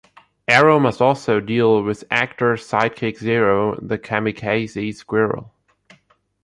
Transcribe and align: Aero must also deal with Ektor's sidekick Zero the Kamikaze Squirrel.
Aero 0.47 0.79
must 0.79 0.99
also 0.99 1.39
deal 1.39 1.83
with 1.83 2.05
Ektor's 2.09 2.67
sidekick 2.67 3.17
Zero 3.17 3.75
the 3.79 3.99
Kamikaze 3.99 4.95
Squirrel. 4.95 5.53